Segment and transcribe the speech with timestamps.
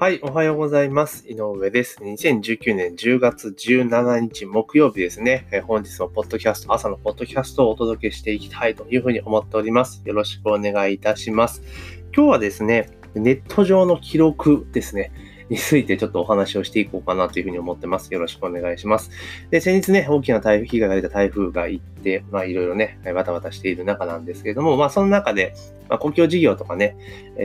[0.00, 1.28] はい、おはようございます。
[1.28, 1.98] 井上です。
[2.02, 5.46] 2019年10月17日木曜日ですね。
[5.52, 10.00] え本日のポッドキャスト、朝のポッドキャストをお届けしていきたいというふうに思っております。
[10.06, 11.62] よろしくお願いいたします。
[12.16, 15.12] 今日はですね、ネット上の記録ですね。
[15.50, 18.14] についてちょっとお話をしていこうかなというふうに思ってます。
[18.14, 19.10] よろしくお願いします。
[19.50, 25.54] で、先日ね、大きな台風、被害が出た台風が行って、まあいろいろね、バタバタしている中なんですけれども、まあその中で、
[25.90, 26.96] まあ、公共事業とかね、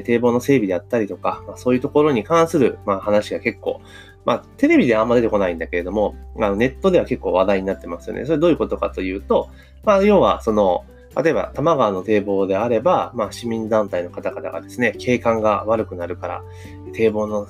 [0.05, 3.81] 堤防の整備であったりとか、まあ、そういうところに関する、まあ、話が結構、
[4.23, 8.25] まあ、テレビではあんま出てこないんだけれども、あネットでは結構話題になってますよね。
[8.25, 9.49] それどういうことかというと、
[9.83, 10.85] まあ、要は、その、
[11.21, 16.43] 例えば、多摩川の堤防であれば、まあ、市民団体の方々がですね、景観が悪くなるから、
[16.93, 17.47] 堤防の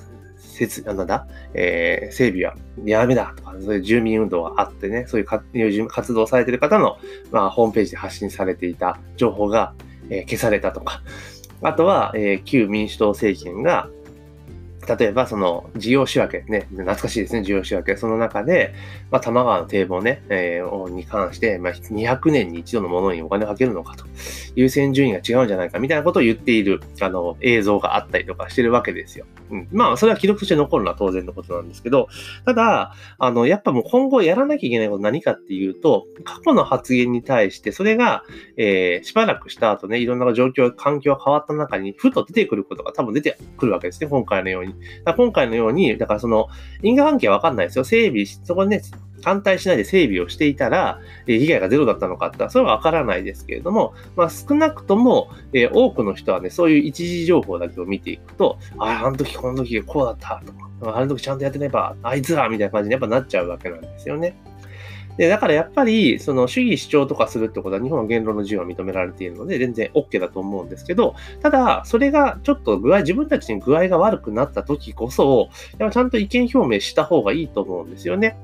[0.56, 5.24] 設、あなんだ、えー整備はやめだとか、そういう住民運動があってね、そうい
[5.80, 6.98] う活動されてる方の、
[7.30, 9.74] まあ、ホームページで発信されていた情報が、
[10.10, 11.02] えー消されたとか、
[11.62, 13.88] あとは、えー旧民主党政権が、
[14.86, 17.96] 例えば、その、事業仕分け、ね、懐かしいですね、事業仕分け。
[17.96, 18.74] その中で、
[19.10, 24.04] まあ、多摩川の堤防ね、えーに関して、まあ、200年に一度のものにお金をかけるのかと、
[24.54, 29.26] 優先順位が違うんじゃないか、みたいなことを言っている、あの、映像があったりとかしてるわけですよ。
[29.50, 29.68] うん。
[29.72, 32.08] まあ、それは記録として残るのは当然のことなんですけど、
[32.44, 38.24] ただ、あの、やっぱもう今後やらなきゃいけないこと何かっていうと、過去の発言に対して、それが、
[38.56, 44.74] えーしばらくした後ね、いろんな状況、環境が変わった中に、ふと出てくることが多分出てくるわけですね、今回のように。
[45.04, 46.48] だ今回のように、だからその、
[46.82, 47.84] 因果関係はわかんないですよ。
[47.84, 48.82] 整備し、そこでね、
[49.22, 64.36] 反対しないで整備をしていたら、え被害がゼロだったのかって、それはわからないですけれども、まあ少なくとも、え多くの人はね、そういう一時情報だけを見ていくと、ああ、あの時この時こうだったとか、あの時ちゃんとやってれば、あいつらみたいな感じにやっぱなっちゃうわけなんですよね。
[65.16, 78.36] で、だからやっぱり、その主義主張とかするってことは日本は言論の自由は認められているので、全然 OK だと思うんですけど、ただ、それがちょっと具合、自分たちに具合が悪くなった時こそ、やっぱちゃんと意見表明した方がいいと思うんですよね。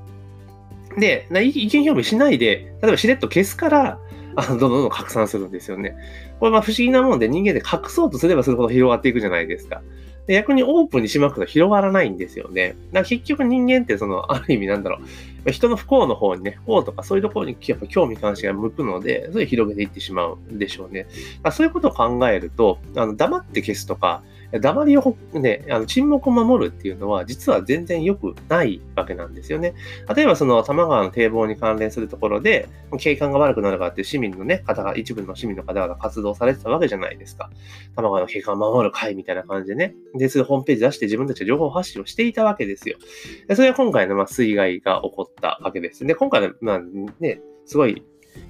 [0.97, 3.99] で、意見表明しないで、例えばしれっと消すから、
[4.35, 5.95] あの、どんどんどんどん拡散するんですよね。
[6.39, 9.81] これまあ不思議なもんで人間で隠そうとすればするほど広がっていくじゃないですか。
[10.27, 12.69] で逆にオープンにしまくと広がらないんですよね。
[12.69, 14.99] だから結局人間ってその、 ある意味なんだろ
[15.45, 21.07] う、人の不幸の方にね、不幸とかそういうところにやっぱ興味関心が向くので、それを広げていってしまうんでしょうね。
[21.51, 24.23] そういうことを考えると、あの黙って消すとか、
[24.59, 29.73] 黙りを、ね、あの沈黙を守るっていうのは、実は全然良くないわけなんですよね。
[30.15, 32.69] 例えばその多摩川の堤防に関連するところで、
[32.99, 37.49] 景観が悪くなるかっていう市民のね、方が、一部の市民の方々が活動されてたわけじゃないですか。
[37.95, 39.95] 多摩川の景観を守る会みたいな感じでね。
[40.15, 42.97] で、それでホームページ出して自分たちで情報発信をしていたわけですよ。
[43.47, 46.05] でそれが今回のまあ水害が起こったわけです。
[46.05, 46.81] で、今回の、まあ
[47.19, 48.03] ね、すごい、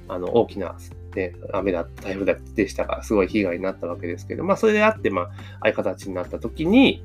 [0.07, 0.75] あの、大きな、
[1.16, 5.29] ね、雨だ、台風だでしたから、すごい被害になったわけですけど、まあ、それであって、まあ、あ
[5.62, 7.03] あいう形になった時に、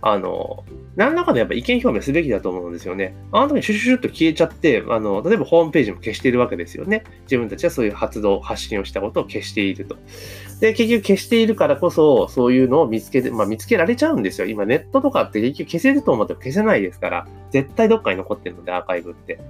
[0.00, 0.64] あの、
[0.96, 3.14] 何らかのやっぱ意見表明すべきだと思うんですよね。
[3.32, 7.04] あの時にシュシュシュッと消えちゃって、あの、例えばホームページも消しているわけですよね。
[7.22, 9.96] 自分たちはそういう発動、発信をしたことを消していると。
[10.60, 14.46] で、結局消しているからこそ、そういうのを見つけて、まあ見つけられちゃうんですよ。
[14.46, 19.40] 今ネットとかって結局消せると思っても消せないですから、絶対どっかに残ってるので、アーカイブって。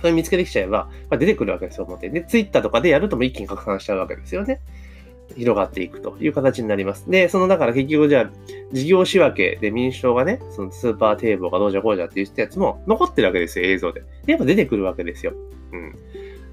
[0.00, 2.08] それ見つけてきちゃえば、まあ、出てくるわけですよ、表。
[2.08, 4.60] で、ツイッターとかでやるとも一気に拡散しちゃうわけですよね。
[5.36, 7.10] 広がっていくという形になります。
[7.10, 8.30] で、その、だから結局じゃあ、
[8.72, 14.02] 事業仕分けで民主党がね、そのスーパーテーブルがどうじゃこうじゃって言ったやつも残ってるわけですよ、映像で。
[14.24, 15.32] で、やっぱ出てくるわけですよ。
[15.72, 15.94] うん。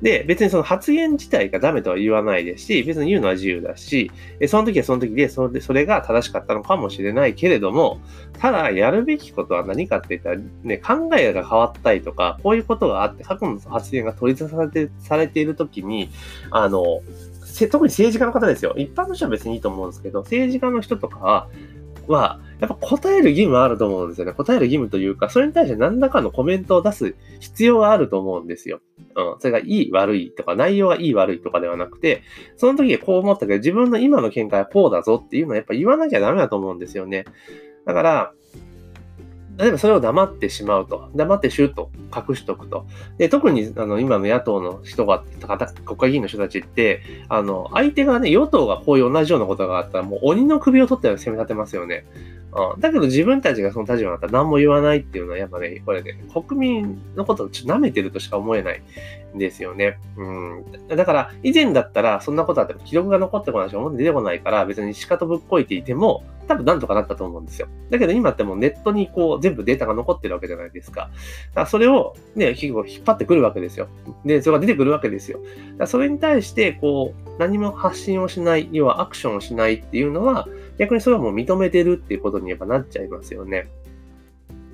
[0.03, 4.11] で、別にその発言自体がダメとは言わないですし、別に言うのは自由だし、
[4.49, 8.01] その時はその時で、それでそれが正しかったのかもしれないけれども、
[8.37, 16.09] ただやるべきことは何かって言ったら、ね、考えが変わったりとか、こういうことがあって、過去の発言が取り沙汰されてされている時に、
[16.51, 16.83] あの、
[17.71, 18.73] 特に政治家の方ですよ。
[18.75, 21.47] 一般の人は別にいいと思うんですけど、政治家の人とかは、
[22.07, 24.33] は、やっぱ答える義務はあると思うんですよね。
[24.33, 28.81] 答える義務というか、それに対して何らかのコメントを出す必要があると思うんですよ。
[29.15, 29.39] うん。
[29.39, 32.23] それがいい悪いとか、内容がいい悪いとかではなくて、
[32.57, 37.25] その時こう思ったけど、自分の今の見解はこうだぞっていうのはやっぱ言わなきゃダメだと思うんですよね。
[37.85, 38.33] だから、
[39.57, 41.09] 例えばそれを黙ってしまうと。
[41.15, 42.87] 黙ってシュッと隠しとくと。
[43.19, 45.23] で、特にあの今の野党の人が、
[45.85, 52.05] 国会議員の人たちって、あの、相手がね、与党がこういう同じようなことがあったら、もう鬼の首を取ったように攻め立てますよね。
[52.55, 58.83] うん、だけど自分たちがその立場だったら何も言わないっていうのはやっぱね、これね、国民のことをちょっと舐めてるとしか思えないん。
[59.37, 59.97] ですよね。
[60.17, 60.65] うん。
[60.87, 67.67] だから、以前だったら、そんなことあっても記録が残ってこないし、表に出てこないから、別に仕方ぶっこいていても、多分なんとかなったと思うんですよ。
[67.89, 71.01] だけど今ってもうネットにこう、全部データが残ってるわけじゃないですか。
[71.01, 71.11] だか
[71.61, 73.87] らそれをね、結構引っ張ってくるわけですよ。
[74.25, 75.39] で、それが出てくるわけですよ。
[75.39, 80.47] だからそれに対して、こう、何も発信をしない、要はアクションをしないっていうのは、
[80.77, 83.67] 逆にそれはもう認めてるっていうことにやっぱなっちゃいますよね。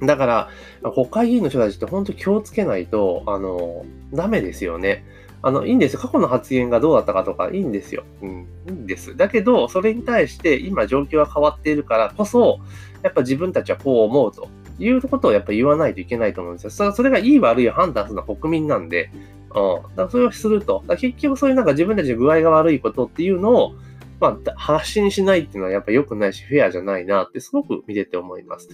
[0.02, 5.04] だから、国会議員の人たちって本当気をつけないと、あの、ダメですよね。
[5.42, 6.00] あの、いいんですよ。
[6.00, 8.04] 過去の発言がどうだったかとかいいんですよ。
[8.22, 9.16] うん、いいんです。
[9.16, 12.60] だけど、それに対して今状況が変わっているからこそ、
[13.04, 14.50] やっぱ自分たちはこう思うと
[14.80, 16.92] いうことをやっぱ言わないといけないと思うんですよ。
[16.92, 19.12] それがいい悪いを判断するのは国民なんで、
[19.56, 19.96] うん。
[19.96, 20.84] だからそれをすると。
[20.98, 23.76] 結局そういうなんか自分たちの具合が悪いことっていうのを、
[24.20, 28.70] まあ、発信しないっていうのはやっぱ良くないし、フェアじゃないなってすごく見てて思います。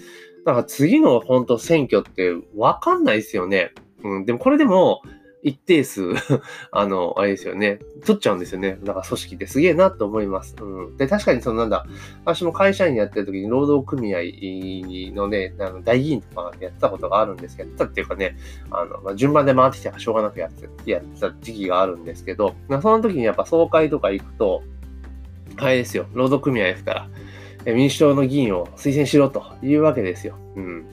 [0.46, 3.74] だから次の本当選挙ってわかんないですよね。
[4.04, 5.02] うん、でもこれでも、
[5.46, 6.02] 一定数
[6.72, 8.80] あの、あれですよね、取っちゃうんですよね。
[8.84, 10.56] だから組織ってすげえなと思います。
[10.60, 10.98] うん。
[10.98, 11.86] で、確かにそのなんだ、
[12.26, 14.22] 私も会社員やってる時に労働組合
[15.14, 18.36] のね、あの大議員とかやってたことがあるんですけど、やったっていうかね、
[18.72, 24.64] あの、まあ、順番で回ってきたらしょうがなくやってやってた時期があるんですけど、その時にやっぱ総会とか行くと、
[25.58, 27.10] あれですよ、労働組合ですか
[27.66, 30.38] ら、民主党の議員を推薦しろというわけですよ。
[30.56, 30.86] うん。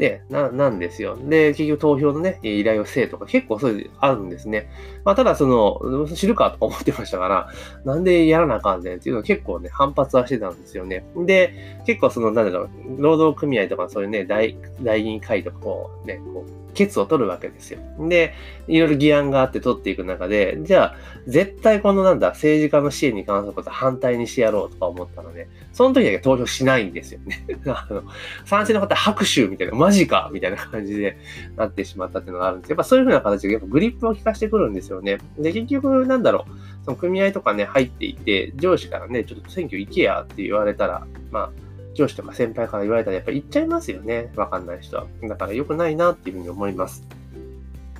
[0.00, 1.16] で、な、なんですよ。
[1.16, 4.70] で、結局投票のね、依頼をせえとか結構そういうあるんですね。
[5.04, 7.48] まあ、ただその、知るかとか思ってましたから、
[7.84, 11.04] なんでやらなあかんねんっていうのは結構ね、反発はしてたんですよね。
[11.26, 17.80] で、結構その、なんだろう、労働組合とかそういうね、大、大議員会とかこう、ね、こう、ケツを取るわけですよ。
[18.08, 18.34] で、
[18.68, 20.96] いろいろ議案があって取っていく中で、じゃあ、
[21.26, 27.44] 絶対このなんだ、政治家の支援に関することは反対にしてやろうとか思ったので、その時だけ投票しないんですよね。
[27.66, 28.02] あの、
[28.44, 31.16] 賛成の方拍手みたいな、マジかみたいな感じで
[31.56, 32.70] なってしまったっていうのがあるんです。
[32.70, 35.18] やっぱそういう風な形でやっぱグリップを効かしてくるんですよね。
[35.38, 44.32] で、結局なんだろう、その組合とかね、入っていて、上司からね、ちょっと選挙行けやって言われたら、まあ、上司とか先輩から言われたらやっぱり言っちゃいますよね。
[44.36, 45.06] わかんない人は。
[45.22, 47.06] だから良くないなっていうふうに思います。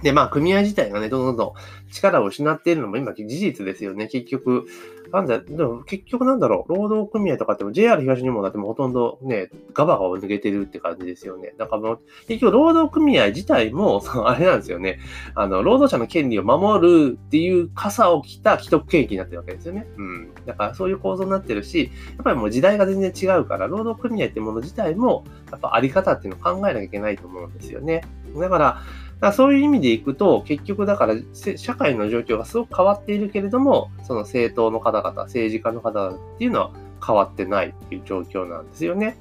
[0.03, 1.53] で、まあ、組合自体がね、どんどんどん
[1.93, 4.09] 力を失っているのも今事実ですよね。
[4.09, 4.67] 結局、
[5.13, 11.55] なんだ、でも結局なんだろう、労働組合とかっても JR 東日本だってもほとんどね、ガバガバ抜けてるって感じですよね。
[11.59, 15.01] だからもう、結局労働組合自体も、そのあれなんですよね。
[15.35, 19.87] あの、労働者の権利を守るっていう傘を着た既得権益になってるわけですよね。
[19.97, 20.31] うん。
[20.47, 28.03] だからそういう構造になってるし、やっぱりもう時代が全然違うから、労働組合ってもの自体も、やっぱあり方っていうのを考えなきゃいけないと思うんですよね。
[28.39, 28.83] だから、
[29.21, 31.15] だそういう意味でいくと、結局だから
[31.57, 36.71] 社会の状況がすごく変わっているけれども、その政党の方々、政治家の方々っていうのは
[37.07, 39.19] 変わってないっていう状況なんですよね。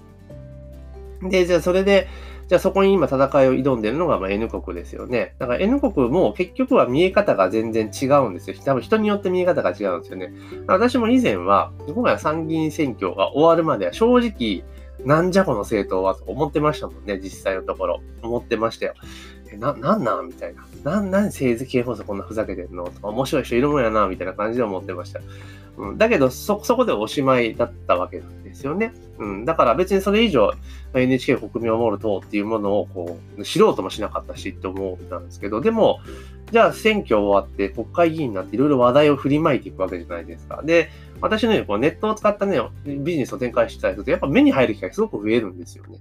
[1.21, 2.07] で、じゃあそれで、
[2.47, 5.35] じゃあそこに今戦いを挑んでるのがまあ N 国ですよね。
[5.37, 8.55] だから N 国も結局は見え方が全然違うんですよ。
[8.65, 10.33] 多分人によって見え方が違うんですよね。
[10.65, 14.63] 私も以前は、今回参議院選挙が終わるまでは正直、
[15.05, 18.01] なんじゃこの政党はと思ってましたもんね、実際のところ。
[18.23, 18.93] 思ってましたよ。
[19.51, 20.27] え、な、なんなん？
[20.27, 20.65] みたいな。
[20.83, 22.85] なん、なん政治系放送こんなふざけてんの？
[22.85, 25.19] とか、面白い人いるもんやな、みたいな感じで思ってました。
[25.77, 28.93] うん、だけど、そ、そこでおしまいだったわけなんですよね。
[29.17, 29.45] うん。
[29.45, 30.51] だから別にそれ以上、
[30.93, 35.99] NHK 国民を守る党っていうものを、こう、知ろうともしなかったしって思ったんですけど、でも、
[36.51, 40.63] じゃあ選挙終わって国会議員になっていろいろ話題を振りまいていくわけじゃないですか。
[40.63, 40.89] で、
[41.21, 45.99] 私のようにこうネットを使ったね、ビジネスを展開したいと、やっぱ目に入る機会すごく増えるんですよね。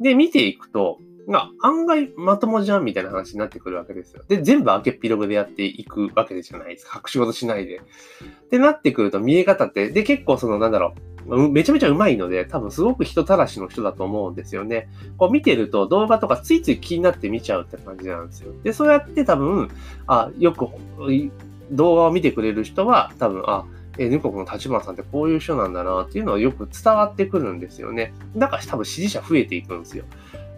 [0.00, 4.22] で、見ていくと、が案外まともじゃんみたいな話になってくるわけですよ。
[4.28, 7.00] で、全部開けっぴろげでやっていくわけじゃないですか。
[7.02, 7.78] 隠し事しないで。
[7.78, 10.94] ってなってくると見え方って、で、結構そのなんだろ
[11.26, 14.88] う、めちゃめちゃうまいので、多分すごく人たらしの人だと思うんですよね。
[15.16, 18.52] こう見てると動画とかついつい気になって見ちゃうって感じなんですよ。
[18.62, 19.70] で、そうやって多分、
[20.06, 20.66] あ、よく
[21.70, 23.64] 動画を見てくれる人は多分、あ、
[23.96, 28.12] えー、国の立花さんってこういう人なんだなっていうのはよく伝わってくるんですよね。
[28.36, 30.04] だから多分支持者増えていくんですよ。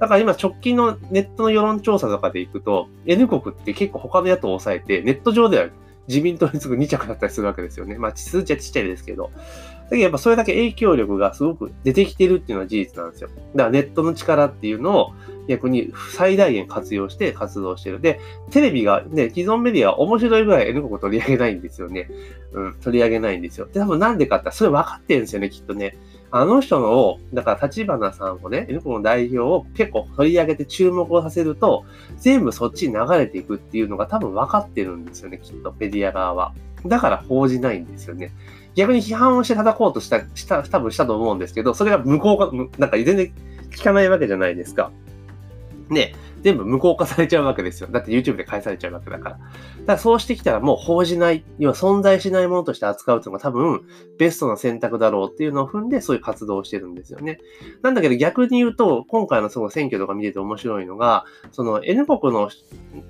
[0.00, 5.68] だから今直近のネットの世論調査とかでいくと、N 国って結構他の野党を抑えて、ネット上では
[6.08, 7.96] 自民党に次ぐ2着だったりするわけですよね。
[7.98, 9.30] まあ、数値はちっちゃいですけど。
[9.86, 13.28] だけどやっぱそれだけ影響力がすごく出てきてるっていうのは事実なんですよ。
[13.28, 15.12] だからネットの力っていうのを
[15.48, 18.00] 逆に最大限活用して活動してる。
[18.00, 22.10] で、テレビがね、既存メディアは面白いぐらい N 国取り上げないんですよね。
[22.52, 23.66] うん、取り上げないんですよ。
[23.72, 25.96] で、多分なんでかってそれ分かってるんですよね、きっとね。
[26.30, 31.84] あの人の、だから立花さんをね、N 国の代表を結構取り上げて注目をさせると、
[32.16, 36.54] 全部そっちに流れていくっていうのが多分分かってるんですよね、きっと、メディア側は。
[36.84, 38.32] だから報じないんですよね。
[38.74, 43.32] 逆に批判をして叩こうとした、した、多分したと思うんですけど、それが向こうが、なんか全然
[43.70, 44.90] 聞かないわけじゃないですか。
[45.88, 46.14] ね。
[46.46, 47.88] 全部無効化されちゃうわけですよ。
[47.90, 49.34] だって YouTube で返されちゃうわけだから。
[49.34, 49.48] だか
[49.94, 53.80] らそうしてきたらもう報じない、要は存在しないものとして扱うというのが多分
[54.16, 57.40] ベストな選択だろうっていうのを踏んでそういう活動をしてるんですよね。
[57.82, 62.48] なんだけど逆に言うと、今回のその選挙とか見てて面白いのが、その N 国の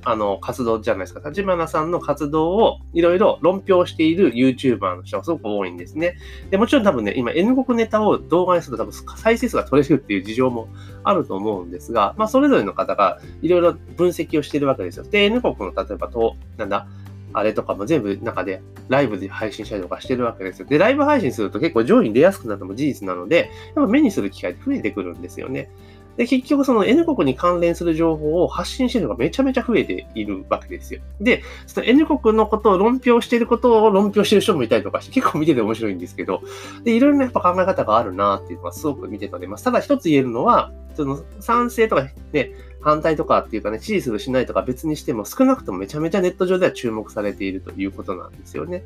[0.07, 1.29] あの活動じゃないですか。
[1.29, 6.17] 立花さんの活動をいろいろ論評している YouTuber の人がすごく多いんですね。
[6.49, 10.69] で、もちろん多分ね、今 N 国ネタを動画にすると多分再生数が取れるっていう事情も
[11.07, 15.05] あると思うんですが、まあそれぞれの方がいろいろ分析をしてるわけですよ。
[15.05, 16.89] で、N 国の例えばと、なんだ、
[17.33, 20.67] あれとかも全部中でライブで配信したりとかしてるわけですよ。
[20.67, 25.71] で、ライブ配信すると結構上位に出やすくなるのも事実なので、やっぱ目にする機会って増えてくるんですよね。
[26.17, 31.01] で、結局その N 国に関連する情報を発信してるのがめちゃめちゃ増えているわけですよ。
[31.21, 36.43] で、その N 国のことを論評していることを論評している人もいたりとかして、結構見てて面白いんですけど、
[36.85, 39.65] で、いろいろなやっぱ考え方があるなっていうのはすごく見て取れます。
[39.65, 48.83] ただ一つ言えるのは、その賛成とかね、反対とかっていうかね、支持するしないとか別にしても少なくともめちゃめちゃネット上では注目されているということなんですよね。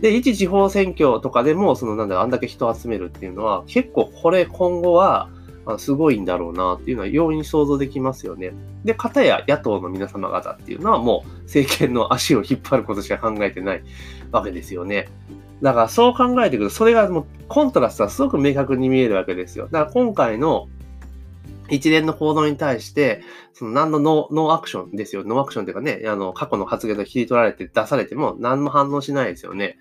[0.00, 5.28] で、一地方選挙とかでも、そのなんだろ、あんだけ人を集めるっていうのは、結構これ今後は、
[5.78, 8.52] すごいんだろうなっていうのは容易に想像できますよね。
[8.84, 13.82] で、片や野党の皆様方っていうのはもう政権の足を引っ張ることしか考えてない
[14.32, 15.08] わけですよね。
[15.62, 19.68] だからそう考えていくと、それがもうコントラストはすごく明確に見えるわけですよ。
[19.70, 20.68] だから今回の
[21.68, 25.22] 一連の行動に対して、その何のノーアクションですよ。
[25.24, 29.78] ノーアクションっていうかね、あの、過去の発言が切り取られて出されても何も反応しないですよね。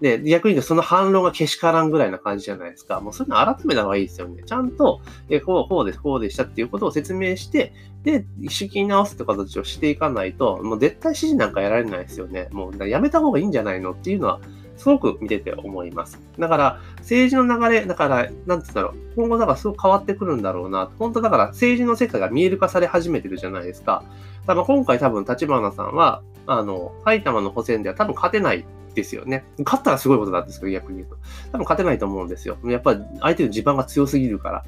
[0.00, 3.00] で、逆に言うとその反論がけしからんぐらいな感じじゃないですか。
[3.00, 4.42] もうそういうの改めた方がいいですよね。
[4.44, 12.48] ちゃんと、え、こう、こうです、こうでしたっていうことを説明して、で、仕切り直すって形をしていかないと、もう絶対指示なんかやられないですよね。
[12.52, 14.40] もうやめた方がいいんじゃないのっていうのは、
[14.80, 16.18] すごく見てて思います。
[16.38, 20.90] だから、政治の流れ、だから、なんて言うんだろう、今後だからすごく変わってくるんだろうな。
[20.98, 24.02] 本当だから政治の世界が見える化され始めてるじゃないですか。
[24.46, 29.44] 多分今回多分立花さんは、あの、埼玉の補選では多分勝てないですよね。
[29.64, 31.16] 勝ったらすごいことなんですけど、逆に言うと。
[31.52, 32.58] 多分勝てないと思うんですよ。
[32.64, 34.64] やっぱり相手の地盤が強すぎるから。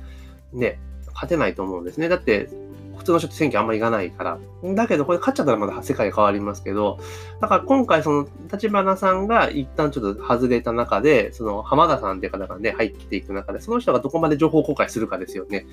[0.53, 0.79] ね、
[1.13, 2.09] 勝てないと思うんですね。
[2.09, 2.49] だって、
[2.97, 4.39] 普通の人って選挙あんまり行かないから。
[4.63, 7.01] だけど、これ勝っちゃったらまだ世界変わりますけど、
[7.41, 15.67] だから今回その、立花さんが一旦ちょっと外れた中で、その、浜田さんっていう方がね、入っていく中で、その人がどこまで情報公開するかですよね。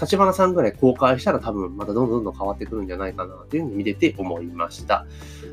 [0.00, 5.04] 立花さんぐらい公開したら多分またどんどんどん変わってくるんじゃないかなっていうふうに見てて思いました。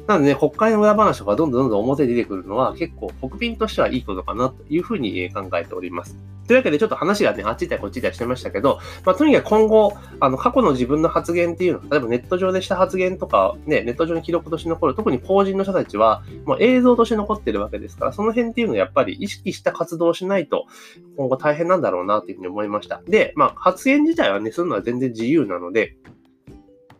[0.05, 6.15] なのでね、国会の裏話とかどんどんどんどん表に出てくるのは結構国民としてはいいことかなというふうに考えております。
[6.47, 20.65] というわけで、ちょっと話がね、あっち行ったりこっち行ったりしてましたけど、まあ、とにかく今後、あの、過去の自分の発言っていうのは、例えばネット上でした発言とか、ね、ネット上に記録として残る、特に法人の人たちは、もう映像として残ってるわけですから、その辺っていうのはやっぱり意識した活動をしないと、
[21.17, 23.01] 今後大変なんだろうなというふうに思いました。
[23.07, 25.95] で、まあ、発言自体はね、するのは全然自由なので、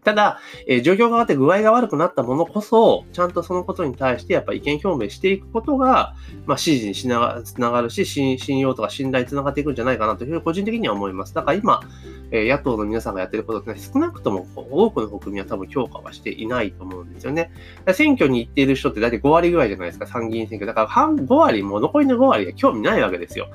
[0.05, 11.33] ただ、えー、状況が変わって具合が悪くなったものこそ、ちゃんとそのことに対してやっぱ意見表明していくことが、まあ、支持につながるし、信用とか信頼につながっていくんじゃないかなというふうに個人的には思います。
[11.33, 11.81] だから今、
[12.29, 17.51] えー、野党の皆さんがやってることって、ね、少なくとも多くの国民は多分評価はしていないと思うんですよね。
[17.93, 20.67] 選挙に行っている人って大体5割ぐらいじゃないですか、参議院選挙。
[20.67, 23.47] だから半5割も残りの5割が興味ないわけですよ。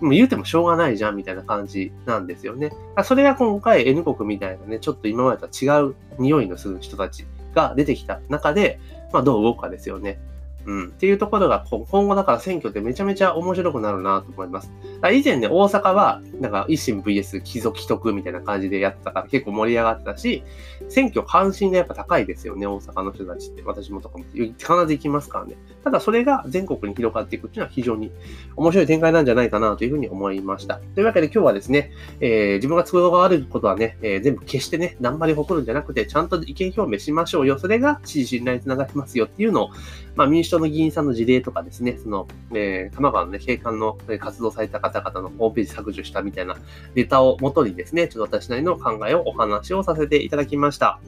[0.00, 2.70] もう言うてもしょうがないじゃんみたいな感じなんですよね。
[3.04, 8.78] それが今回 N 国みたいなね、ちょっと今までとは違う匂いのする人たちが出てきた中で、
[9.12, 10.20] まあどう動くかですよね。
[10.66, 10.84] うん。
[10.88, 14.72] っていうところが、今後だから選挙ってめちゃめちゃ面白くなるなと思います。
[15.12, 20.42] 以前ね、大阪は、なんか維新 VS 貴族既得みたいな感じでやってたから結構盛り上がってたし、
[20.88, 23.62] 選挙関心がやっぱ高いですよね、大阪の人たちって。
[23.62, 25.56] 私もとかも必ず行きますからね。
[25.84, 28.10] ただそれが全国に広がっていくっていうのは非常に
[28.56, 30.80] 面白い展開なんじゃないかなというふうに思いました。
[30.94, 37.58] というわけで今日はですね、えー、自分が都合が悪いことはね、えー、全部消してね、頑張り誇るんじゃなくて、ちゃんと意見表明しましょうよ。
[37.58, 39.70] それが支持信頼につながりますよっていうのを、
[40.16, 46.56] まあ民主党の議員さんの事例とかですね、その、えー、玉川のね、警官の活動された方々のホームページ削除したみたいな
[46.94, 51.00] データをもとにですね、ちょっと私なりの考えをお話をさせていただきました。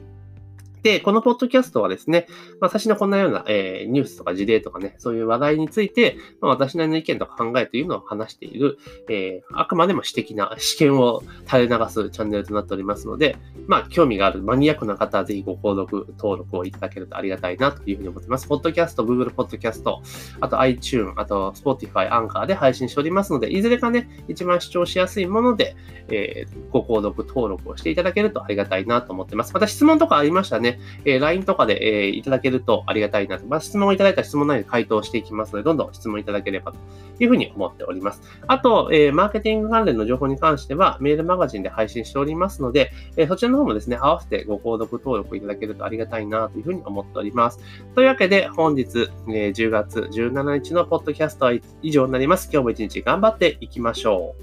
[0.83, 2.27] で、このポッドキャストはですね、
[2.59, 8.77] まあ、私のこんなような、えー、ニュースとか事例とかね、そういう話題について、まあ、私なりの意見とか考えというのを話している、
[9.09, 18.47] えー、あくまでも私的な試験を垂れ流すチャンネルとなっておりますので、まあ、興味があるマニアックな方はぜひご購読、登録をいただけるとありがたいなというふうに思っています。
[18.47, 20.01] ポッドキャスト、Google ポッドキャスト、
[20.39, 25.75] あと iTune、あと Spotify、アンカーで配信しておりますので、いずれかね、一番視聴しやすいもので、
[26.09, 29.53] えー、ご購読、登録をしていただけるとありがたいなと思ってます。
[29.53, 30.68] また質問とかありましたね。
[30.71, 33.45] ね、えー、LINE とかで、えー、いただけるとありがたいなと。
[33.45, 36.77] まあ、質問をいただいた質問内で回答していきますので、どんどん質問いただければと
[37.19, 38.21] いうふうに思っております。
[38.47, 47.59] あと、えー、マーケティング関連の情報に関しては、メールマガジンで配信しておりますので、えー、そちらの方もですね、合わせてご購読登録いただけるとありがたいなというふうに思っております。
[47.95, 52.49] というわけで、本日、えー、10月17日のポッドキャストは以上になります。
[52.51, 54.35] 今日も一日頑張っていきましょ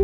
[0.00, 0.03] う。